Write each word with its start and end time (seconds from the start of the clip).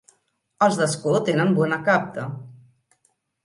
Els 0.67 0.79
d'Ascó 0.79 1.13
tenen 1.29 1.55
bona 1.61 1.81
capta. 1.91 2.27